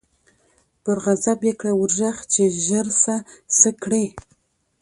په 0.83 0.91
غضب 1.03 1.39
یې 1.47 1.53
کړه 1.59 1.73
ور 1.75 1.91
ږغ 1.99 2.17
چي 2.33 2.43
ژر 2.65 2.87
سه 3.01 3.15
څه 3.57 3.69
کړې 3.83 4.05